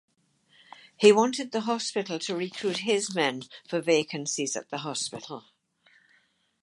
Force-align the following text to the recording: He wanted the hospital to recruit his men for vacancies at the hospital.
He 0.97 1.11
wanted 1.11 1.51
the 1.51 1.61
hospital 1.61 2.17
to 2.17 2.35
recruit 2.35 2.77
his 2.77 3.13
men 3.13 3.43
for 3.69 3.81
vacancies 3.81 4.55
at 4.55 4.69
the 4.71 4.79
hospital. 4.79 5.45